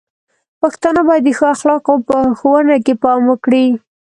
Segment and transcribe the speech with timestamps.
[0.61, 3.65] پښتانه بايد د ښو اخلاقو په ښوونه کې پام وکړي.